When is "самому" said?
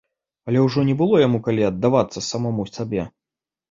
2.33-2.71